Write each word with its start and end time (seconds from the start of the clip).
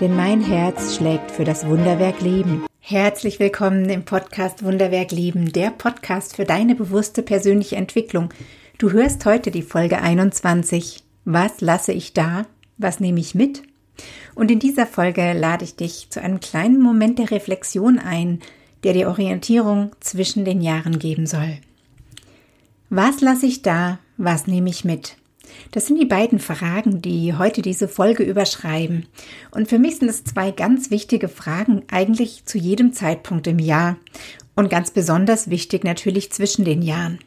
denn 0.00 0.16
mein 0.16 0.40
Herz 0.40 0.96
schlägt 0.96 1.30
für 1.30 1.44
das 1.44 1.66
Wunderwerk 1.66 2.20
Leben. 2.20 2.66
Herzlich 2.80 3.38
willkommen 3.38 3.88
im 3.88 4.04
Podcast 4.04 4.64
Wunderwerk 4.64 5.12
Leben, 5.12 5.52
der 5.52 5.70
Podcast 5.70 6.34
für 6.34 6.44
deine 6.44 6.74
bewusste 6.74 7.22
persönliche 7.22 7.76
Entwicklung. 7.76 8.30
Du 8.78 8.90
hörst 8.90 9.24
heute 9.24 9.52
die 9.52 9.62
Folge 9.62 10.00
21. 10.00 11.04
Was 11.24 11.60
lasse 11.60 11.92
ich 11.92 12.12
da? 12.12 12.46
Was 12.76 12.98
nehme 12.98 13.20
ich 13.20 13.36
mit? 13.36 13.62
Und 14.34 14.50
in 14.50 14.58
dieser 14.58 14.86
Folge 14.86 15.32
lade 15.32 15.64
ich 15.64 15.76
dich 15.76 16.10
zu 16.10 16.20
einem 16.20 16.40
kleinen 16.40 16.80
Moment 16.80 17.20
der 17.20 17.30
Reflexion 17.30 18.00
ein, 18.00 18.40
der 18.82 18.94
die 18.94 19.06
Orientierung 19.06 19.92
zwischen 20.00 20.44
den 20.44 20.60
Jahren 20.60 20.98
geben 20.98 21.26
soll. 21.26 21.58
Was 22.90 23.20
lasse 23.20 23.46
ich 23.46 23.62
da? 23.62 24.00
Was 24.16 24.48
nehme 24.48 24.70
ich 24.70 24.84
mit? 24.84 25.16
Das 25.70 25.86
sind 25.86 26.00
die 26.00 26.06
beiden 26.06 26.38
Fragen, 26.38 27.02
die 27.02 27.34
heute 27.34 27.62
diese 27.62 27.88
Folge 27.88 28.22
überschreiben. 28.22 29.06
Und 29.50 29.68
für 29.68 29.78
mich 29.78 29.98
sind 29.98 30.08
es 30.08 30.24
zwei 30.24 30.50
ganz 30.50 30.90
wichtige 30.90 31.28
Fragen, 31.28 31.82
eigentlich 31.90 32.44
zu 32.46 32.58
jedem 32.58 32.92
Zeitpunkt 32.92 33.46
im 33.46 33.58
Jahr. 33.58 33.96
Und 34.54 34.70
ganz 34.70 34.90
besonders 34.92 35.50
wichtig 35.50 35.84
natürlich 35.84 36.30
zwischen 36.30 36.64
den 36.64 36.82
Jahren. 36.82 37.18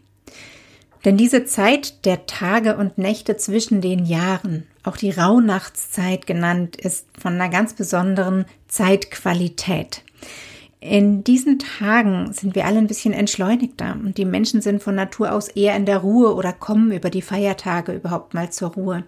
Denn 1.05 1.17
diese 1.17 1.45
Zeit 1.45 2.05
der 2.05 2.25
Tage 2.25 2.75
und 2.75 2.97
Nächte 2.97 3.37
zwischen 3.37 3.81
den 3.81 4.05
Jahren, 4.05 4.63
auch 4.83 4.97
die 4.97 5.11
Rauhnachtszeit 5.11 6.25
genannt, 6.27 6.75
ist 6.75 7.05
von 7.17 7.33
einer 7.33 7.49
ganz 7.49 7.73
besonderen 7.73 8.45
Zeitqualität. 8.67 10.03
In 10.79 11.23
diesen 11.23 11.57
Tagen 11.57 12.33
sind 12.33 12.53
wir 12.53 12.65
alle 12.65 12.77
ein 12.77 12.87
bisschen 12.87 13.13
entschleunigter 13.13 13.93
und 13.93 14.17
die 14.17 14.25
Menschen 14.25 14.61
sind 14.61 14.83
von 14.83 14.93
Natur 14.93 15.31
aus 15.31 15.47
eher 15.47 15.75
in 15.75 15.85
der 15.85 15.97
Ruhe 15.97 16.35
oder 16.35 16.53
kommen 16.53 16.91
über 16.91 17.09
die 17.09 17.23
Feiertage 17.23 17.93
überhaupt 17.93 18.35
mal 18.35 18.51
zur 18.51 18.73
Ruhe. 18.73 19.03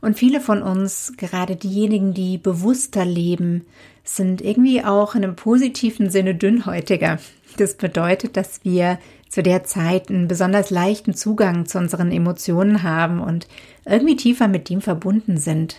Und 0.00 0.18
viele 0.18 0.40
von 0.40 0.62
uns, 0.62 1.12
gerade 1.16 1.56
diejenigen, 1.56 2.14
die 2.14 2.38
bewusster 2.38 3.04
leben, 3.04 3.66
sind 4.02 4.42
irgendwie 4.42 4.84
auch 4.84 5.14
in 5.14 5.24
einem 5.24 5.36
positiven 5.36 6.10
Sinne 6.10 6.34
dünnhäutiger. 6.34 7.18
Das 7.56 7.74
bedeutet, 7.74 8.36
dass 8.36 8.64
wir 8.64 8.98
zu 9.28 9.42
der 9.42 9.64
Zeit 9.64 10.10
einen 10.10 10.28
besonders 10.28 10.70
leichten 10.70 11.14
Zugang 11.14 11.66
zu 11.66 11.78
unseren 11.78 12.12
Emotionen 12.12 12.82
haben 12.82 13.20
und 13.20 13.46
irgendwie 13.84 14.16
tiefer 14.16 14.48
mit 14.48 14.68
dem 14.68 14.80
verbunden 14.80 15.36
sind, 15.36 15.76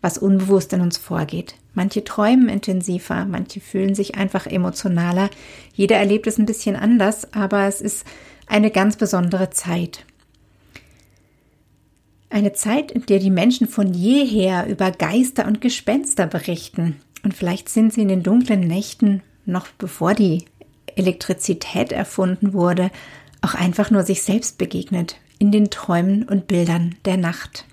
was 0.00 0.18
unbewusst 0.18 0.72
in 0.72 0.80
uns 0.80 0.98
vorgeht. 0.98 1.54
Manche 1.74 2.04
träumen 2.04 2.48
intensiver, 2.48 3.24
manche 3.24 3.60
fühlen 3.60 3.94
sich 3.94 4.14
einfach 4.16 4.46
emotionaler. 4.46 5.30
Jeder 5.74 5.96
erlebt 5.96 6.26
es 6.26 6.38
ein 6.38 6.46
bisschen 6.46 6.76
anders, 6.76 7.32
aber 7.32 7.66
es 7.66 7.80
ist 7.80 8.06
eine 8.46 8.70
ganz 8.70 8.96
besondere 8.96 9.50
Zeit. 9.50 10.04
Eine 12.28 12.52
Zeit, 12.52 12.90
in 12.90 13.06
der 13.06 13.18
die 13.18 13.30
Menschen 13.30 13.68
von 13.68 13.92
jeher 13.92 14.66
über 14.66 14.90
Geister 14.90 15.46
und 15.46 15.60
Gespenster 15.60 16.26
berichten. 16.26 16.96
Und 17.24 17.34
vielleicht 17.34 17.68
sind 17.68 17.92
sie 17.92 18.02
in 18.02 18.08
den 18.08 18.22
dunklen 18.22 18.60
Nächten, 18.60 19.22
noch 19.44 19.68
bevor 19.68 20.14
die 20.14 20.44
Elektrizität 20.96 21.92
erfunden 21.92 22.52
wurde, 22.52 22.90
auch 23.40 23.54
einfach 23.54 23.90
nur 23.90 24.02
sich 24.02 24.22
selbst 24.22 24.58
begegnet, 24.58 25.16
in 25.38 25.52
den 25.52 25.70
Träumen 25.70 26.24
und 26.24 26.46
Bildern 26.46 26.96
der 27.04 27.16
Nacht. 27.16 27.64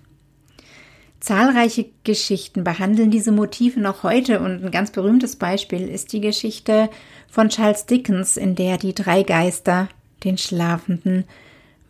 Zahlreiche 1.20 1.88
Geschichten 2.06 2.64
behandeln 2.64 3.12
diese 3.12 3.32
Motive 3.32 3.80
noch 3.80 4.04
heute 4.04 4.40
und 4.40 4.64
ein 4.64 4.72
ganz 4.72 4.92
berühmtes 4.92 5.36
Beispiel 5.36 5.88
ist 5.88 6.14
die 6.14 6.22
Geschichte 6.22 6.90
von 7.30 7.50
Charles 7.50 7.86
Dickens, 7.86 8.38
in 8.38 8.56
der 8.56 8.78
die 8.78 8.96
drei 8.96 9.24
Geister 9.24 9.90
den 10.24 10.38
schlafenden 10.38 11.26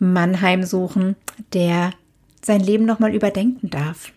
Mann 0.00 0.40
heimsuchen, 0.40 1.14
der 1.52 1.92
sein 2.42 2.60
Leben 2.60 2.86
nochmal 2.86 3.14
überdenken 3.14 3.70
darf. 3.70 4.12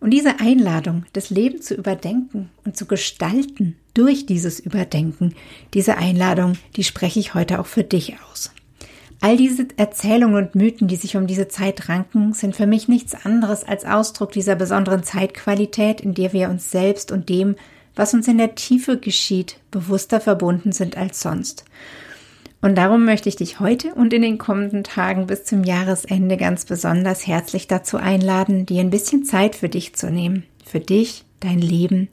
Und 0.00 0.10
diese 0.10 0.40
Einladung, 0.40 1.04
das 1.12 1.30
Leben 1.30 1.62
zu 1.62 1.74
überdenken 1.74 2.50
und 2.64 2.76
zu 2.76 2.86
gestalten 2.86 3.76
durch 3.94 4.26
dieses 4.26 4.60
Überdenken, 4.60 5.34
diese 5.72 5.96
Einladung, 5.96 6.54
die 6.76 6.84
spreche 6.84 7.20
ich 7.20 7.34
heute 7.34 7.60
auch 7.60 7.66
für 7.66 7.84
dich 7.84 8.14
aus. 8.30 8.50
All 9.20 9.36
diese 9.36 9.66
Erzählungen 9.76 10.36
und 10.36 10.54
Mythen, 10.54 10.88
die 10.88 10.96
sich 10.96 11.16
um 11.16 11.26
diese 11.26 11.48
Zeit 11.48 11.88
ranken, 11.88 12.32
sind 12.32 12.54
für 12.54 12.66
mich 12.66 12.86
nichts 12.86 13.14
anderes 13.24 13.64
als 13.64 13.84
Ausdruck 13.84 14.32
dieser 14.32 14.56
besonderen 14.56 15.02
Zeitqualität, 15.02 16.00
in 16.00 16.14
der 16.14 16.32
wir 16.32 16.50
uns 16.50 16.70
selbst 16.70 17.10
und 17.10 17.28
dem, 17.28 17.56
was 17.94 18.12
uns 18.12 18.28
in 18.28 18.38
der 18.38 18.54
Tiefe 18.54 18.98
geschieht, 18.98 19.58
bewusster 19.70 20.20
verbunden 20.20 20.72
sind 20.72 20.96
als 20.96 21.20
sonst. 21.20 21.64
Und 22.60 22.76
darum 22.76 23.04
möchte 23.04 23.28
ich 23.28 23.36
dich 23.36 23.60
heute 23.60 23.94
und 23.94 24.12
in 24.12 24.22
den 24.22 24.38
kommenden 24.38 24.84
Tagen 24.84 25.26
bis 25.26 25.44
zum 25.44 25.64
Jahresende 25.64 26.36
ganz 26.36 26.64
besonders 26.64 27.26
herzlich 27.26 27.68
dazu 27.68 27.96
einladen, 27.96 28.66
dir 28.66 28.80
ein 28.80 28.90
bisschen 28.90 29.24
Zeit 29.24 29.54
für 29.54 29.68
dich 29.68 29.94
zu 29.94 30.10
nehmen. 30.10 30.44
Für 30.64 30.80
dich, 30.80 31.24
dein 31.40 31.60
Leben, 31.60 32.08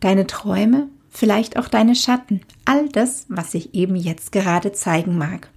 deine 0.00 0.26
Träume, 0.26 0.88
vielleicht 1.10 1.58
auch 1.58 1.68
deine 1.68 1.94
Schatten. 1.94 2.40
All 2.64 2.88
das, 2.88 3.26
was 3.28 3.52
sich 3.52 3.74
eben 3.74 3.96
jetzt 3.96 4.32
gerade 4.32 4.72
zeigen 4.72 5.18
mag. 5.18 5.48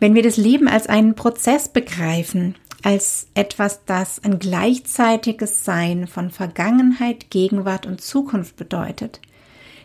Wenn 0.00 0.14
wir 0.14 0.22
das 0.22 0.36
Leben 0.36 0.68
als 0.68 0.86
einen 0.86 1.14
Prozess 1.14 1.68
begreifen, 1.68 2.56
als 2.82 3.28
etwas, 3.34 3.84
das 3.86 4.22
ein 4.22 4.38
gleichzeitiges 4.38 5.64
Sein 5.64 6.06
von 6.06 6.30
Vergangenheit, 6.30 7.30
Gegenwart 7.30 7.86
und 7.86 8.00
Zukunft 8.00 8.56
bedeutet, 8.56 9.20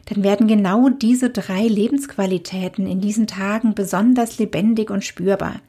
dann 0.06 0.24
werden 0.24 0.47
genau 0.47 0.90
diese 0.90 1.30
drei 1.30 1.68
Lebensqualitäten 1.68 2.88
in 2.88 3.00
diesen 3.00 3.28
Tagen 3.28 3.75
besonders 3.75 4.40
lebendig 4.40 4.90
und 4.90 5.06
spürbar. 5.06 5.62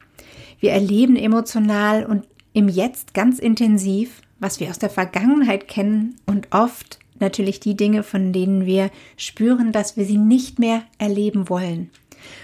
Wir 0.59 0.71
erleben 0.71 1.15
emotional 1.15 2.05
und 2.05 2.25
im 2.53 2.67
Jetzt 2.67 3.13
ganz 3.13 3.39
intensiv, 3.39 4.21
was 4.39 4.59
wir 4.59 4.69
aus 4.69 4.79
der 4.79 4.89
Vergangenheit 4.89 5.67
kennen 5.67 6.15
und 6.25 6.47
oft 6.51 6.99
natürlich 7.19 7.59
die 7.59 7.77
Dinge, 7.77 8.03
von 8.03 8.33
denen 8.33 8.65
wir 8.65 8.89
spüren, 9.15 9.71
dass 9.71 9.95
wir 9.95 10.05
sie 10.05 10.17
nicht 10.17 10.59
mehr 10.59 10.83
erleben 10.97 11.47
wollen. 11.47 11.91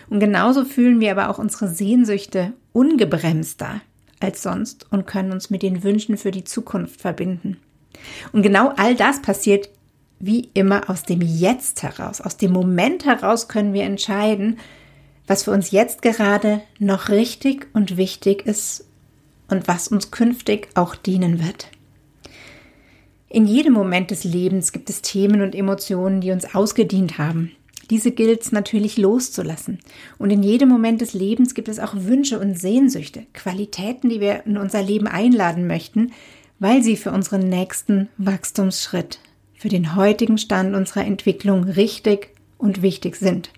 Und 0.09 0.19
genauso 0.19 0.65
fühlen 0.65 0.99
wir 0.99 1.11
aber 1.11 1.29
auch 1.29 1.39
unsere 1.39 1.67
Sehnsüchte 1.67 2.53
ungebremster 2.73 3.81
als 4.19 4.41
sonst 4.41 4.87
und 4.91 5.07
können 5.07 5.31
uns 5.31 5.49
mit 5.49 5.63
den 5.63 5.83
Wünschen 5.83 6.17
für 6.17 6.31
die 6.31 6.43
Zukunft 6.43 7.01
verbinden. 7.01 7.57
Und 8.31 8.41
genau 8.41 8.73
all 8.77 8.95
das 8.95 9.21
passiert 9.21 9.69
wie 10.19 10.49
immer 10.53 10.89
aus 10.89 11.03
dem 11.03 11.21
Jetzt 11.21 11.83
heraus. 11.83 12.21
Aus 12.21 12.37
dem 12.37 12.51
Moment 12.51 13.05
heraus 13.05 13.47
können 13.47 13.73
wir 13.73 13.83
entscheiden, 13.83 14.57
was 15.27 15.43
für 15.43 15.51
uns 15.51 15.71
jetzt 15.71 16.01
gerade 16.01 16.61
noch 16.79 17.09
richtig 17.09 17.67
und 17.73 17.97
wichtig 17.97 18.45
ist 18.45 18.85
und 19.49 19.67
was 19.67 19.89
uns 19.89 20.09
künftig 20.11 20.69
auch 20.73 20.95
dienen 20.95 21.43
wird. 21.45 21.69
In 23.29 23.45
jedem 23.45 23.73
Moment 23.73 24.09
des 24.09 24.23
Lebens 24.23 24.71
gibt 24.71 24.89
es 24.89 25.01
Themen 25.01 25.41
und 25.41 25.53
Emotionen, 25.53 26.21
die 26.21 26.31
uns 26.31 26.55
ausgedient 26.55 27.17
haben, 27.17 27.51
diese 27.89 28.11
gilt 28.11 28.41
es 28.41 28.51
natürlich 28.51 28.97
loszulassen. 28.97 29.79
Und 30.17 30.29
in 30.29 30.43
jedem 30.43 30.69
Moment 30.69 31.01
des 31.01 31.13
Lebens 31.13 31.53
gibt 31.53 31.69
es 31.69 31.79
auch 31.79 31.93
Wünsche 31.95 32.39
und 32.39 32.59
Sehnsüchte, 32.59 33.25
Qualitäten, 33.33 34.09
die 34.09 34.19
wir 34.19 34.45
in 34.45 34.57
unser 34.57 34.81
Leben 34.81 35.07
einladen 35.07 35.67
möchten, 35.67 36.11
weil 36.59 36.83
sie 36.83 36.97
für 36.97 37.11
unseren 37.11 37.49
nächsten 37.49 38.09
Wachstumsschritt, 38.17 39.19
für 39.53 39.69
den 39.69 39.95
heutigen 39.95 40.37
Stand 40.37 40.75
unserer 40.75 41.05
Entwicklung 41.05 41.63
richtig 41.63 42.29
und 42.57 42.81
wichtig 42.81 43.15
sind, 43.15 43.51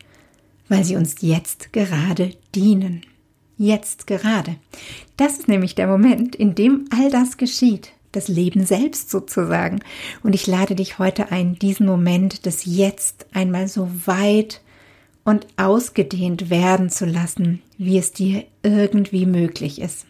weil 0.68 0.84
sie 0.84 0.96
uns 0.96 1.18
jetzt 1.22 1.74
gerade 1.74 2.32
dienen. 2.56 3.02
Jetzt 3.58 4.08
gerade. 4.08 4.56
Das 5.18 5.34
ist 5.40 5.50
nämlich 5.50 5.76
der 5.76 5.88
Moment, 5.88 6.36
in 6.36 6.56
dem 6.56 6.86
all 6.92 7.12
das 7.12 7.36
geschieht 7.36 7.92
das 8.12 8.28
Leben 8.28 8.66
selbst 8.66 9.10
sozusagen. 9.10 9.82
Und 10.24 10.34
ich 10.34 10.48
lade 10.48 10.76
dich 10.76 11.00
heute 11.00 11.32
ein, 11.32 11.56
diesen 11.56 11.86
Moment 11.86 12.46
des 12.46 12.66
Jetzt 12.66 13.28
einmal 13.34 13.68
so 13.68 13.90
weit 14.06 14.62
und 15.24 15.48
ausgedehnt 15.58 16.50
werden 16.50 16.90
zu 16.90 17.06
lassen, 17.06 17.62
wie 17.78 17.98
es 17.98 18.12
dir 18.12 18.46
irgendwie 18.64 19.26
möglich 19.26 19.82
ist. 19.82 20.06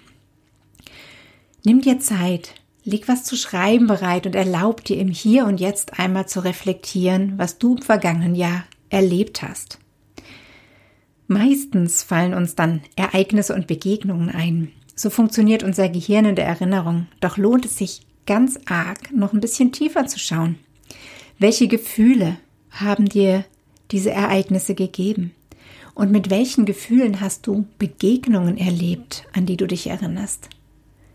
Nimm 1.66 1.81
dir 1.81 2.00
Zeit, 2.00 2.56
leg 2.84 3.07
was 3.07 3.24
zu 3.24 3.36
schreiben 3.36 3.88
bereit 3.88 4.25
und 4.25 4.36
erlaub 4.36 4.84
dir 4.84 4.98
im 4.98 5.10
Hier 5.10 5.46
und 5.46 5.60
Jetzt 5.60 6.00
einmal 6.00 6.28
zu 6.28 6.40
reflektieren, 6.44 7.34
was 7.38 7.57
du 7.57 7.75
im 7.75 7.81
vergangenen 7.81 8.36
Jahr 8.36 8.63
erlebt 8.90 9.42
hast. 9.42 9.80
Meistens 11.28 12.01
fallen 12.01 12.34
uns 12.34 12.56
dann 12.56 12.81
Ereignisse 12.96 13.54
und 13.54 13.68
Begegnungen 13.68 14.30
ein, 14.30 14.72
so 15.00 15.10
funktioniert 15.10 15.63
unser 15.63 15.88
Gehirn 15.88 16.25
in 16.25 16.36
der 16.36 16.46
Erinnerung. 16.46 17.07
Doch 17.22 17.38
lohnt 17.38 17.63
es 17.63 17.78
sich 17.78 18.01
ganz 18.25 18.60
arg, 18.66 19.13
noch 19.13 19.31
ein 19.31 19.40
bisschen 19.40 19.72
tiefer 19.72 20.06
zu 20.07 20.19
schauen. 20.19 20.60
Welche 21.38 21.69
Gefühle, 21.69 22.38
haben 22.69 23.07
dir 23.07 23.46
diese 23.92 24.12
Ereignisse 24.12 24.75
gegeben? 24.75 25.34
Und 25.96 26.12
mit 26.12 26.30
welchen 26.30 26.66
Gefühlen 26.66 27.22
hast 27.22 27.48
du 27.48 27.66
Begegnungen 27.78 28.57
erlebt, 28.57 29.24
an 29.34 29.46
die 29.46 29.56
du 29.56 29.68
dich 29.68 29.88
erinnerst? 29.88 30.50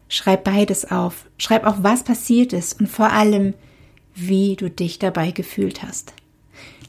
Schreib 0.08 0.44
beides 0.44 0.90
auf. 0.90 1.26
Schreib 1.36 1.64
auch, 1.64 1.76
was 1.82 2.04
passiert 2.04 2.54
ist 2.54 2.81
und 2.81 2.88
vor 2.88 3.12
allem, 3.12 3.52
wie 4.14 4.56
du 4.56 4.70
dich 4.70 4.98
dabei 4.98 5.31
gefühlt 5.31 5.82
hast. 5.82 6.14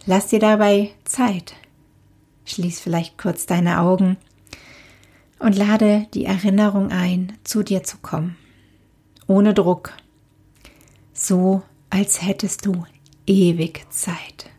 Lass 0.05 0.27
dir 0.27 0.39
dabei 0.39 0.91
Zeit. 1.03 1.55
Schließ 2.45 2.79
vielleicht 2.79 3.17
kurz 3.17 3.45
deine 3.45 3.81
Augen 3.81 4.17
und 5.39 5.55
lade 5.55 6.07
die 6.13 6.25
Erinnerung 6.25 6.91
ein, 6.91 7.33
zu 7.43 7.63
dir 7.63 7.83
zu 7.83 7.97
kommen. 7.97 8.37
Ohne 9.27 9.53
Druck. 9.53 9.93
So, 11.13 11.63
als 11.89 12.21
hättest 12.21 12.65
du 12.65 12.85
ewig 13.25 13.85
Zeit. 13.89 14.49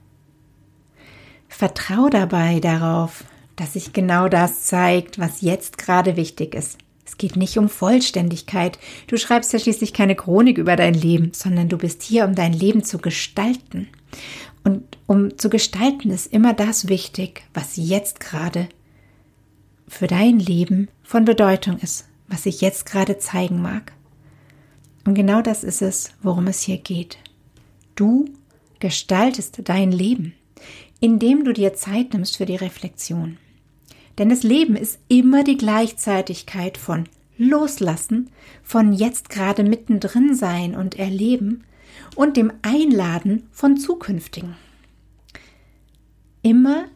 Vertrau 1.49 2.08
dabei 2.08 2.61
darauf, 2.61 3.25
dass 3.56 3.73
sich 3.73 3.93
genau 3.93 4.28
das 4.28 4.64
zeigt, 4.64 5.19
was 5.19 5.40
jetzt 5.40 5.78
gerade 5.78 6.17
wichtig 6.17 6.55
ist. 6.55 6.78
Es 7.06 7.17
geht 7.17 7.37
nicht 7.37 7.56
um 7.56 7.69
Vollständigkeit. 7.69 8.78
Du 9.06 9.17
schreibst 9.17 9.52
ja 9.52 9.58
schließlich 9.58 9.93
keine 9.93 10.17
Chronik 10.17 10.58
über 10.58 10.76
dein 10.76 10.93
Leben, 10.93 11.32
sondern 11.32 11.69
du 11.69 11.78
bist 11.78 12.02
hier, 12.02 12.25
um 12.25 12.34
dein 12.34 12.52
Leben 12.52 12.84
zu 12.84 12.99
gestalten. 12.99 13.88
Und 14.64 14.82
um 15.06 15.38
zu 15.38 15.49
gestalten 15.49 16.11
ist 16.11 16.32
immer 16.32 16.52
das 16.52 16.88
wichtig, 16.88 17.44
was 17.55 17.76
jetzt 17.76 18.19
gerade 18.20 18.69
für 19.88 20.06
dein 20.06 20.38
Leben 20.38 20.88
von 21.03 21.25
Bedeutung 21.25 21.79
ist, 21.79 22.09
was 22.29 22.44
sich 22.44 22.61
jetzt 22.61 22.87
gerade 22.87 23.19
zeigen 23.19 23.62
mag. 23.62 23.93
Und 25.06 25.15
genau 25.15 25.43
das 25.43 25.62
ist 25.62 25.83
es, 25.83 26.11
worum 26.23 26.49
es 26.49 26.62
hier 26.62 26.79
geht. 26.79 27.19
Du 27.94 28.27
gestaltest 28.81 29.61
dein 29.65 29.93
Leben, 29.93 30.35
indem 31.00 31.44
du 31.44 31.53
dir 31.53 31.75
Zeit 31.75 32.12
nimmst 32.12 32.37
für 32.37 32.47
die 32.47 32.56
Reflexion. 32.56 33.38
Denn 34.19 34.31
das 34.31 34.43
Leben 34.43 34.77
ist 34.77 34.99
immer 35.09 35.44
die 35.44 35.56
Gleichzeitigkeit 35.56 36.79
von 36.79 37.09
Loslassen, 37.38 38.31
von 38.62 38.93
jetzt 38.93 39.29
gerade 39.29 39.62
mittendrin 39.62 40.35
sein 40.35 40.75
und 40.75 40.99
erleben 40.99 41.65
und 42.15 42.37
dem 42.37 42.53
Einladen 42.62 43.47
von 43.53 43.77
zukünftigen. 43.77 44.56
Immer 46.43 46.87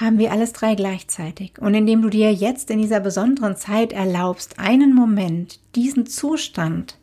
haben 0.00 0.18
wir 0.18 0.32
alles 0.32 0.52
drei 0.52 0.74
gleichzeitig. 0.74 1.58
Und 1.58 1.74
indem 1.74 2.02
du 2.02 2.08
dir 2.08 2.32
jetzt 2.32 2.70
in 2.70 2.80
dieser 2.80 3.00
besonderen 3.00 3.56
Zeit 3.56 3.92
erlaubst, 3.92 4.58
einen 4.58 4.94
Moment, 4.94 5.60
diesen 5.74 6.06
Zustand 6.06 6.96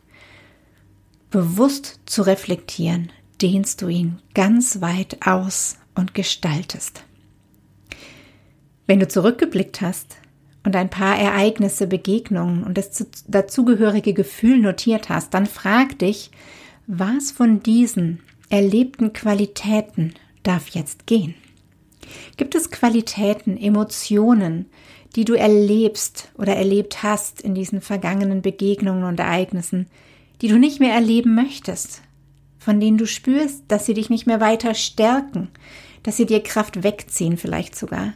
bewusst 1.30 2.00
zu 2.06 2.24
reflektieren, 2.24 3.12
dehnst 3.42 3.82
du 3.82 3.88
ihn 3.88 4.20
ganz 4.34 4.82
weit 4.82 5.18
aus 5.26 5.78
und 5.96 6.14
gestaltest. 6.14 7.04
Wenn 8.88 9.00
du 9.00 9.08
zurückgeblickt 9.08 9.82
hast 9.82 10.18
und 10.64 10.76
ein 10.76 10.90
paar 10.90 11.18
Ereignisse, 11.18 11.88
Begegnungen 11.88 12.64
und 12.64 12.78
das 12.78 13.06
dazugehörige 13.28 14.14
Gefühl 14.14 14.60
notiert 14.60 15.10
hast, 15.10 15.34
dann 15.34 15.46
frag 15.46 16.00
dich, 16.00 16.32
was 16.88 17.32
von 17.32 17.62
diesen 17.62 18.22
erlebten 18.50 19.12
Qualitäten 19.12 20.14
darf 20.44 20.70
jetzt 20.70 21.06
gehen? 21.06 21.36
Gibt 22.38 22.56
es 22.56 22.72
Qualitäten, 22.72 23.58
Emotionen, 23.58 24.68
die 25.16 25.26
du 25.26 25.34
erlebst 25.34 26.30
oder 26.38 26.56
erlebt 26.56 27.04
hast 27.04 27.42
in 27.42 27.56
diesen 27.56 27.82
vergangenen 27.82 28.42
Begegnungen 28.42 29.04
und 29.04 29.20
Ereignissen, 29.20 29.88
die 30.42 30.48
du 30.48 30.60
nicht 30.60 30.80
mehr 30.80 30.94
erleben 30.94 31.36
möchtest, 31.36 32.02
von 32.60 32.80
denen 32.80 32.98
du 32.98 33.08
spürst, 33.08 33.64
dass 33.68 33.86
sie 33.86 33.94
dich 33.94 34.10
nicht 34.10 34.28
mehr 34.28 34.40
weiter 34.40 34.76
stärken, 34.76 35.50
dass 36.04 36.18
sie 36.18 36.26
dir 36.26 36.44
Kraft 36.44 36.84
wegziehen 36.84 37.38
vielleicht 37.38 37.76
sogar, 37.76 38.14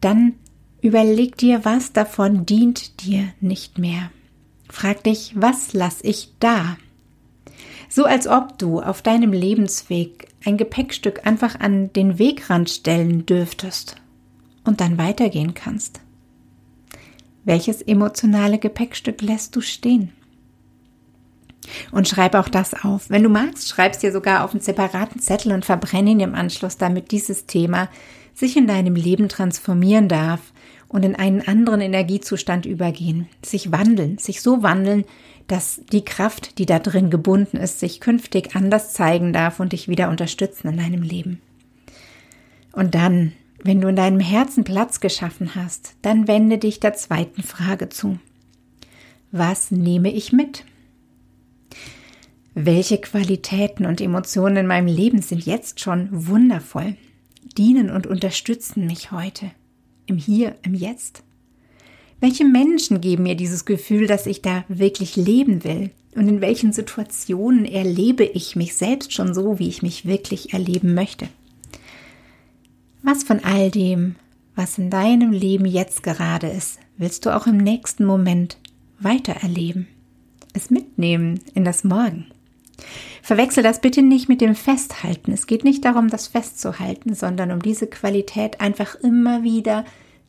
dann 0.00 0.34
überleg 0.82 1.36
dir, 1.36 1.64
was 1.64 1.92
davon 1.92 2.46
dient 2.46 3.02
dir 3.04 3.32
nicht 3.40 3.78
mehr. 3.78 4.10
Frag 4.68 5.04
dich, 5.04 5.32
was 5.34 5.72
lass 5.72 6.00
ich 6.02 6.32
da? 6.38 6.76
So 7.96 8.04
als 8.04 8.26
ob 8.28 8.58
du 8.58 8.82
auf 8.82 9.00
deinem 9.00 9.32
Lebensweg 9.32 10.28
ein 10.44 10.58
Gepäckstück 10.58 11.26
einfach 11.26 11.58
an 11.60 11.94
den 11.94 12.18
Wegrand 12.18 12.68
stellen 12.68 13.24
dürftest 13.24 13.96
und 14.64 14.82
dann 14.82 14.98
weitergehen 14.98 15.54
kannst. 15.54 16.00
Welches 17.44 17.80
emotionale 17.80 18.58
Gepäckstück 18.58 19.22
lässt 19.22 19.56
du 19.56 19.62
stehen? 19.62 20.12
Und 21.90 22.06
schreib 22.06 22.34
auch 22.34 22.50
das 22.50 22.84
auf. 22.84 23.08
Wenn 23.08 23.22
du 23.22 23.30
magst, 23.30 23.66
schreibst 23.66 24.02
dir 24.02 24.12
sogar 24.12 24.44
auf 24.44 24.50
einen 24.50 24.60
separaten 24.60 25.18
Zettel 25.18 25.52
und 25.52 25.64
verbrenne 25.64 26.10
ihn 26.10 26.20
im 26.20 26.34
Anschluss, 26.34 26.76
damit 26.76 27.12
dieses 27.12 27.46
Thema 27.46 27.88
sich 28.34 28.58
in 28.58 28.66
deinem 28.66 28.94
Leben 28.94 29.30
transformieren 29.30 30.10
darf 30.10 30.52
und 30.88 31.02
in 31.02 31.16
einen 31.16 31.48
anderen 31.48 31.80
Energiezustand 31.80 32.66
übergehen, 32.66 33.26
sich 33.42 33.72
wandeln, 33.72 34.18
sich 34.18 34.42
so 34.42 34.62
wandeln, 34.62 35.06
dass 35.46 35.80
die 35.92 36.04
Kraft, 36.04 36.58
die 36.58 36.66
da 36.66 36.78
drin 36.78 37.10
gebunden 37.10 37.56
ist, 37.56 37.80
sich 37.80 38.00
künftig 38.00 38.56
anders 38.56 38.92
zeigen 38.92 39.32
darf 39.32 39.60
und 39.60 39.72
dich 39.72 39.88
wieder 39.88 40.08
unterstützen 40.08 40.68
in 40.68 40.76
deinem 40.76 41.02
Leben. 41.02 41.40
Und 42.72 42.94
dann, 42.94 43.32
wenn 43.62 43.80
du 43.80 43.88
in 43.88 43.96
deinem 43.96 44.20
Herzen 44.20 44.64
Platz 44.64 45.00
geschaffen 45.00 45.54
hast, 45.54 45.94
dann 46.02 46.28
wende 46.28 46.58
dich 46.58 46.80
der 46.80 46.94
zweiten 46.94 47.42
Frage 47.42 47.88
zu. 47.88 48.18
Was 49.32 49.70
nehme 49.70 50.12
ich 50.12 50.32
mit? 50.32 50.64
Welche 52.54 52.98
Qualitäten 52.98 53.84
und 53.84 54.00
Emotionen 54.00 54.56
in 54.56 54.66
meinem 54.66 54.86
Leben 54.86 55.20
sind 55.20 55.44
jetzt 55.44 55.80
schon 55.80 56.08
wundervoll, 56.10 56.96
dienen 57.58 57.90
und 57.90 58.06
unterstützen 58.06 58.86
mich 58.86 59.12
heute, 59.12 59.50
im 60.06 60.16
Hier, 60.16 60.56
im 60.62 60.74
Jetzt? 60.74 61.22
Welche 62.20 62.44
Menschen 62.44 63.00
geben 63.00 63.24
mir 63.24 63.34
dieses 63.34 63.64
Gefühl, 63.64 64.06
dass 64.06 64.26
ich 64.26 64.42
da 64.42 64.64
wirklich 64.68 65.16
leben 65.16 65.64
will? 65.64 65.90
Und 66.14 66.28
in 66.28 66.40
welchen 66.40 66.72
Situationen 66.72 67.66
erlebe 67.66 68.24
ich 68.24 68.56
mich 68.56 68.74
selbst 68.74 69.12
schon 69.12 69.34
so, 69.34 69.58
wie 69.58 69.68
ich 69.68 69.82
mich 69.82 70.06
wirklich 70.06 70.54
erleben 70.54 70.94
möchte? 70.94 71.28
Was 73.02 73.22
von 73.22 73.44
all 73.44 73.70
dem, 73.70 74.16
was 74.54 74.78
in 74.78 74.88
deinem 74.88 75.30
Leben 75.30 75.66
jetzt 75.66 76.02
gerade 76.02 76.46
ist, 76.46 76.78
willst 76.96 77.26
du 77.26 77.36
auch 77.36 77.46
im 77.46 77.58
nächsten 77.58 78.06
Moment 78.06 78.56
weitererleben? 78.98 79.86
Es 80.54 80.70
mitnehmen 80.70 81.40
in 81.54 81.64
das 81.64 81.84
Morgen. 81.84 82.26
Verwechsel 83.22 83.62
das 83.62 83.82
bitte 83.82 84.00
nicht 84.00 84.28
mit 84.28 84.40
dem 84.40 84.54
Festhalten. 84.54 85.32
Es 85.32 85.46
geht 85.46 85.64
nicht 85.64 85.84
darum, 85.84 86.08
das 86.08 86.28
festzuhalten, 86.28 87.14
sondern 87.14 87.50
um 87.50 87.60
diese 87.60 87.86
Qualität 87.86 88.60
einfach 88.60 88.94
immer 88.94 89.42
wieder 89.42 89.84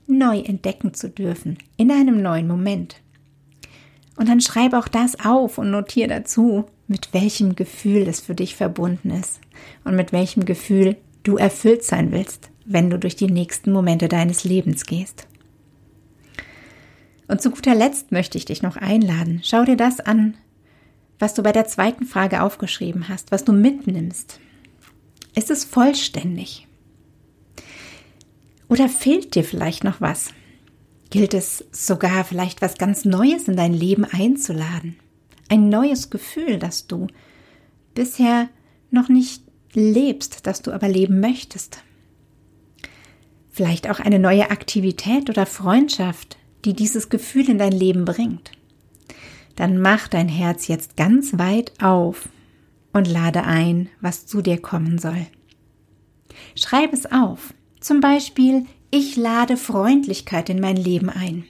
neu 0.07 0.39
entdecken 0.39 0.93
zu 0.93 1.09
dürfen, 1.09 1.57
in 1.75 1.91
einem 1.91 2.21
neuen 2.21 2.47
Moment. 2.47 3.01
Und 4.15 4.29
dann 4.29 4.41
schreib 4.41 4.73
auch 4.73 4.87
das 4.87 5.19
auf 5.23 5.57
und 5.57 5.69
notiere 5.69 6.07
dazu, 6.07 6.65
mit 6.87 7.13
welchem 7.13 7.55
Gefühl 7.55 8.07
es 8.07 8.19
für 8.19 8.33
dich 8.33 8.55
verbunden 8.55 9.11
ist 9.11 9.39
und 9.83 9.95
mit 9.95 10.11
welchem 10.11 10.45
Gefühl 10.45 10.97
du 11.23 11.37
erfüllt 11.37 11.83
sein 11.83 12.11
willst, 12.11 12.49
wenn 12.65 12.89
du 12.89 12.97
durch 12.97 13.15
die 13.15 13.29
nächsten 13.29 13.71
Momente 13.71 14.07
deines 14.07 14.43
Lebens 14.43 14.85
gehst. 14.85 15.27
Und 17.27 17.41
zu 17.41 17.51
guter 17.51 17.75
Letzt 17.75 18.11
möchte 18.11 18.37
ich 18.37 18.45
dich 18.45 18.61
noch 18.61 18.77
einladen. 18.77 19.41
Schau 19.43 19.65
dir 19.65 19.75
das 19.75 19.99
an, 19.99 20.35
was 21.19 21.33
du 21.33 21.43
bei 21.43 21.51
der 21.51 21.65
zweiten 21.65 22.05
Frage 22.05 22.41
aufgeschrieben 22.41 23.09
hast, 23.09 23.31
was 23.31 23.43
du 23.43 23.51
mitnimmst. 23.51 24.39
Ist 25.35 25.51
es 25.51 25.65
vollständig? 25.65 26.66
Oder 28.69 28.89
fehlt 28.89 29.36
dir 29.36 29.43
vielleicht 29.43 29.83
noch 29.83 30.01
was? 30.01 30.33
Gilt 31.09 31.33
es 31.33 31.65
sogar 31.71 32.25
vielleicht 32.25 32.62
was 32.62 32.77
ganz 32.77 33.05
Neues 33.05 33.47
in 33.47 33.55
dein 33.55 33.74
Leben 33.74 34.03
einzuladen? 34.03 34.97
Ein 35.50 35.69
neues 35.69 36.09
Gefühl, 36.09 36.59
das 36.59 36.88
du 36.88 37.07
bisher 37.95 38.50
noch 38.91 39.07
nicht 39.07 39.43
lebst, 39.74 40.45
das 40.45 40.62
du 40.62 40.71
aber 40.71 40.89
leben 40.89 41.21
möchtest? 41.21 41.81
Vielleicht 43.50 43.89
auch 43.89 44.00
eine 44.00 44.19
neue 44.19 44.51
Aktivität 44.51 45.29
oder 45.29 45.45
Freundschaft, 45.45 46.38
die 46.65 46.74
dieses 46.74 47.09
Gefühl 47.09 47.50
in 47.50 47.57
dein 47.57 47.71
Leben 47.71 48.03
bringt? 48.05 48.51
Dann 49.55 49.81
mach 49.81 50.07
dein 50.07 50.27
Herz 50.27 50.67
jetzt 50.67 50.97
ganz 50.97 51.39
weit 51.39 51.71
auf 51.81 52.29
und 52.93 53.07
lade 53.07 53.43
ein, 53.43 53.89
was 54.01 54.25
zu 54.25 54.41
dir 54.41 54.62
kommen 54.62 55.00
soll. 55.00 55.25
Schreib 56.55 56.93
es 56.93 57.12
auf. 57.12 57.53
Zum 57.79 58.01
Beispiel, 58.01 58.65
ich 58.89 59.15
lade 59.15 59.57
Freundlichkeit 59.57 60.50
in 60.50 60.60
mein 60.60 60.77
Leben 60.77 61.10
ein. 61.10 61.46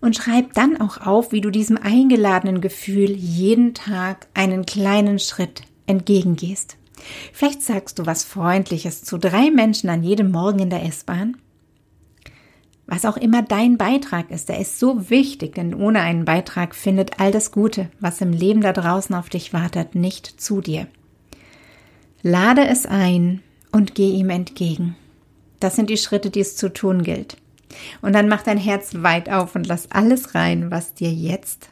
Und 0.00 0.16
schreib 0.16 0.52
dann 0.54 0.80
auch 0.80 0.98
auf, 0.98 1.32
wie 1.32 1.40
du 1.40 1.50
diesem 1.50 1.76
eingeladenen 1.76 2.60
Gefühl 2.60 3.10
jeden 3.10 3.74
Tag 3.74 4.26
einen 4.34 4.66
kleinen 4.66 5.18
Schritt 5.18 5.62
entgegengehst. 5.86 6.76
Vielleicht 7.32 7.62
sagst 7.62 7.98
du 7.98 8.06
was 8.06 8.24
Freundliches 8.24 9.02
zu 9.02 9.18
drei 9.18 9.50
Menschen 9.50 9.90
an 9.90 10.02
jedem 10.02 10.30
Morgen 10.30 10.60
in 10.60 10.70
der 10.70 10.84
S-Bahn. 10.84 11.36
Was 12.86 13.06
auch 13.06 13.16
immer 13.16 13.42
dein 13.42 13.78
Beitrag 13.78 14.30
ist, 14.30 14.50
der 14.50 14.58
ist 14.58 14.78
so 14.78 15.08
wichtig, 15.08 15.54
denn 15.54 15.74
ohne 15.74 16.00
einen 16.00 16.26
Beitrag 16.26 16.74
findet 16.74 17.18
all 17.18 17.32
das 17.32 17.50
Gute, 17.50 17.90
was 17.98 18.20
im 18.20 18.32
Leben 18.32 18.60
da 18.60 18.74
draußen 18.74 19.14
auf 19.14 19.30
dich 19.30 19.54
wartet, 19.54 19.94
nicht 19.94 20.26
zu 20.40 20.60
dir. 20.60 20.86
Lade 22.22 22.66
es 22.66 22.84
ein 22.84 23.42
und 23.74 23.96
geh 23.96 24.10
ihm 24.10 24.30
entgegen. 24.30 24.94
Das 25.58 25.74
sind 25.74 25.90
die 25.90 25.96
Schritte, 25.96 26.30
die 26.30 26.40
es 26.40 26.56
zu 26.56 26.72
tun 26.72 27.02
gilt. 27.02 27.36
Und 28.02 28.12
dann 28.12 28.28
mach 28.28 28.42
dein 28.42 28.56
Herz 28.56 28.94
weit 28.94 29.28
auf 29.28 29.56
und 29.56 29.66
lass 29.66 29.90
alles 29.90 30.36
rein, 30.36 30.70
was 30.70 30.94
dir 30.94 31.12
jetzt 31.12 31.70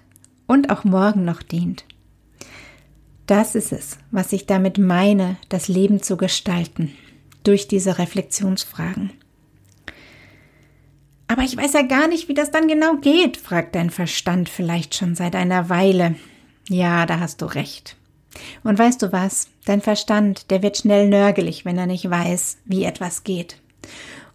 und 0.48 0.70
auch 0.70 0.82
morgen 0.82 1.24
noch 1.24 1.42
dient. 1.42 1.84
Das 3.26 3.54
ist 3.54 3.72
es, 3.72 3.98
was 4.10 4.32
ich 4.32 4.46
damit 4.46 4.78
meine, 4.78 5.36
das 5.48 5.68
Leben 5.68 6.02
zu 6.02 6.16
gestalten, 6.16 6.90
durch 7.44 7.68
diese 7.68 7.98
Reflexionsfragen. 7.98 9.12
Aber 11.28 11.42
ich 11.42 11.56
weiß 11.56 11.72
ja 11.74 11.82
gar 11.82 12.08
nicht, 12.08 12.28
wie 12.28 12.34
das 12.34 12.50
dann 12.50 12.66
genau 12.66 12.96
geht, 12.96 13.36
fragt 13.36 13.76
dein 13.76 13.90
Verstand 13.90 14.48
vielleicht 14.48 14.96
schon 14.96 15.14
seit 15.14 15.36
einer 15.36 15.68
Weile. 15.68 16.16
Ja, 16.68 17.06
da 17.06 17.20
hast 17.20 17.42
du 17.42 17.46
recht. 17.46 17.96
Und 18.64 18.78
weißt 18.78 19.02
du 19.02 19.12
was? 19.12 19.48
Dein 19.64 19.80
Verstand, 19.80 20.50
der 20.50 20.62
wird 20.62 20.78
schnell 20.78 21.08
nörgelig, 21.08 21.64
wenn 21.64 21.78
er 21.78 21.86
nicht 21.86 22.08
weiß, 22.08 22.58
wie 22.64 22.84
etwas 22.84 23.24
geht. 23.24 23.56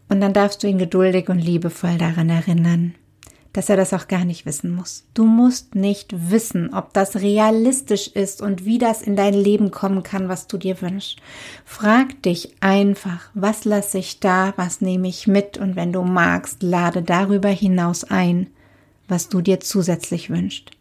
Und 0.09 0.21
dann 0.21 0.33
darfst 0.33 0.63
du 0.63 0.67
ihn 0.67 0.77
geduldig 0.77 1.29
und 1.29 1.39
liebevoll 1.39 1.97
daran 1.97 2.29
erinnern, 2.29 2.95
dass 3.53 3.69
er 3.69 3.75
das 3.75 3.93
auch 3.93 4.07
gar 4.07 4.23
nicht 4.23 4.45
wissen 4.45 4.71
muss. 4.71 5.03
Du 5.13 5.25
musst 5.25 5.75
nicht 5.75 6.29
wissen, 6.29 6.73
ob 6.73 6.93
das 6.93 7.17
realistisch 7.17 8.07
ist 8.07 8.41
und 8.41 8.65
wie 8.65 8.77
das 8.77 9.01
in 9.01 9.15
dein 9.15 9.33
Leben 9.33 9.71
kommen 9.71 10.03
kann, 10.03 10.29
was 10.29 10.47
du 10.47 10.57
dir 10.57 10.81
wünschst. 10.81 11.17
Frag 11.65 12.21
dich 12.21 12.55
einfach, 12.61 13.29
was 13.33 13.65
lasse 13.65 13.97
ich 13.97 14.19
da, 14.19 14.53
was 14.55 14.79
nehme 14.79 15.07
ich 15.07 15.27
mit 15.27 15.57
und 15.57 15.75
wenn 15.75 15.91
du 15.91 16.03
magst, 16.03 16.63
lade 16.63 17.01
darüber 17.01 17.49
hinaus 17.49 18.03
ein, 18.05 18.47
was 19.07 19.29
du 19.29 19.41
dir 19.41 19.59
zusätzlich 19.59 20.29
wünschst. 20.29 20.71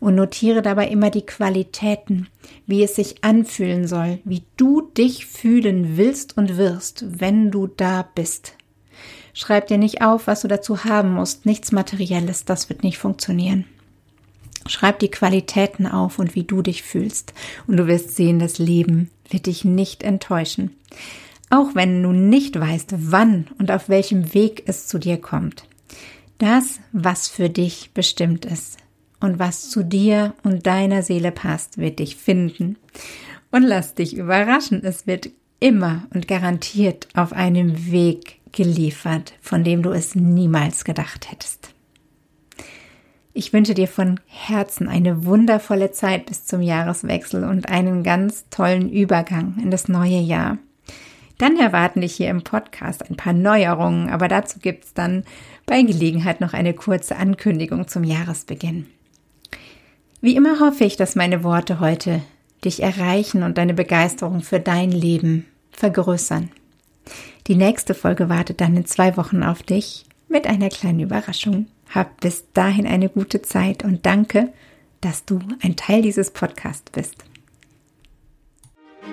Und 0.00 0.16
notiere 0.16 0.60
dabei 0.60 0.88
immer 0.88 1.10
die 1.10 1.24
Qualitäten, 1.24 2.28
wie 2.66 2.82
es 2.82 2.96
sich 2.96 3.24
anfühlen 3.24 3.86
soll, 3.86 4.18
wie 4.24 4.42
du 4.56 4.82
dich 4.96 5.26
fühlen 5.26 5.96
willst 5.96 6.36
und 6.36 6.56
wirst, 6.56 7.04
wenn 7.20 7.50
du 7.50 7.66
da 7.68 8.06
bist. 8.14 8.54
Schreib 9.34 9.68
dir 9.68 9.78
nicht 9.78 10.02
auf, 10.02 10.26
was 10.26 10.42
du 10.42 10.48
dazu 10.48 10.84
haben 10.84 11.14
musst. 11.14 11.46
Nichts 11.46 11.72
Materielles, 11.72 12.44
das 12.44 12.68
wird 12.68 12.82
nicht 12.82 12.98
funktionieren. 12.98 13.64
Schreib 14.66 14.98
die 14.98 15.10
Qualitäten 15.10 15.86
auf 15.86 16.18
und 16.18 16.34
wie 16.34 16.44
du 16.44 16.62
dich 16.62 16.82
fühlst. 16.82 17.32
Und 17.66 17.78
du 17.78 17.86
wirst 17.86 18.14
sehen, 18.14 18.38
das 18.38 18.58
Leben 18.58 19.10
wird 19.28 19.46
dich 19.46 19.64
nicht 19.64 20.02
enttäuschen. 20.02 20.76
Auch 21.50 21.74
wenn 21.74 22.02
du 22.02 22.12
nicht 22.12 22.58
weißt, 22.58 22.94
wann 22.96 23.48
und 23.58 23.70
auf 23.70 23.88
welchem 23.88 24.34
Weg 24.34 24.62
es 24.66 24.86
zu 24.86 24.98
dir 24.98 25.18
kommt. 25.18 25.64
Das, 26.42 26.80
was 26.90 27.28
für 27.28 27.48
dich 27.48 27.92
bestimmt 27.94 28.44
ist 28.46 28.78
und 29.20 29.38
was 29.38 29.70
zu 29.70 29.84
dir 29.84 30.34
und 30.42 30.66
deiner 30.66 31.02
Seele 31.02 31.30
passt, 31.30 31.78
wird 31.78 32.00
dich 32.00 32.16
finden. 32.16 32.78
Und 33.52 33.62
lass 33.62 33.94
dich 33.94 34.16
überraschen. 34.16 34.82
Es 34.82 35.06
wird 35.06 35.30
immer 35.60 36.02
und 36.12 36.26
garantiert 36.26 37.06
auf 37.14 37.32
einem 37.32 37.92
Weg 37.92 38.40
geliefert, 38.50 39.34
von 39.40 39.62
dem 39.62 39.84
du 39.84 39.92
es 39.92 40.16
niemals 40.16 40.82
gedacht 40.82 41.30
hättest. 41.30 41.72
Ich 43.34 43.52
wünsche 43.52 43.74
dir 43.74 43.86
von 43.86 44.18
Herzen 44.26 44.88
eine 44.88 45.24
wundervolle 45.24 45.92
Zeit 45.92 46.26
bis 46.26 46.44
zum 46.44 46.60
Jahreswechsel 46.60 47.44
und 47.44 47.68
einen 47.68 48.02
ganz 48.02 48.48
tollen 48.50 48.90
Übergang 48.90 49.58
in 49.62 49.70
das 49.70 49.86
neue 49.86 50.18
Jahr. 50.18 50.58
Dann 51.42 51.58
erwarten 51.58 52.02
dich 52.02 52.14
hier 52.14 52.30
im 52.30 52.44
Podcast 52.44 53.10
ein 53.10 53.16
paar 53.16 53.32
Neuerungen, 53.32 54.08
aber 54.10 54.28
dazu 54.28 54.60
gibt 54.60 54.84
es 54.84 54.94
dann 54.94 55.24
bei 55.66 55.82
Gelegenheit 55.82 56.40
noch 56.40 56.52
eine 56.52 56.72
kurze 56.72 57.16
Ankündigung 57.16 57.88
zum 57.88 58.04
Jahresbeginn. 58.04 58.86
Wie 60.20 60.36
immer 60.36 60.60
hoffe 60.60 60.84
ich, 60.84 60.96
dass 60.96 61.16
meine 61.16 61.42
Worte 61.42 61.80
heute 61.80 62.22
dich 62.64 62.80
erreichen 62.80 63.42
und 63.42 63.58
deine 63.58 63.74
Begeisterung 63.74 64.42
für 64.42 64.60
dein 64.60 64.92
Leben 64.92 65.46
vergrößern. 65.72 66.48
Die 67.48 67.56
nächste 67.56 67.94
Folge 67.94 68.28
wartet 68.28 68.60
dann 68.60 68.76
in 68.76 68.86
zwei 68.86 69.16
Wochen 69.16 69.42
auf 69.42 69.64
dich 69.64 70.04
mit 70.28 70.46
einer 70.46 70.68
kleinen 70.68 71.00
Überraschung. 71.00 71.66
Hab 71.92 72.20
bis 72.20 72.44
dahin 72.54 72.86
eine 72.86 73.08
gute 73.08 73.42
Zeit 73.42 73.82
und 73.82 74.06
danke, 74.06 74.52
dass 75.00 75.24
du 75.24 75.40
ein 75.60 75.74
Teil 75.74 76.02
dieses 76.02 76.30
Podcasts 76.30 76.92
bist. 76.92 77.24